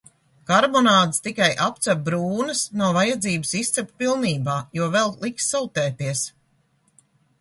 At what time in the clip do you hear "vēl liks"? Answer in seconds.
4.97-5.51